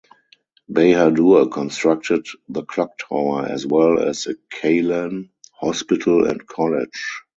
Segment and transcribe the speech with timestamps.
[0.67, 7.21] Bahadur constructed the clock tower as well as the Kalyan Hospital and College.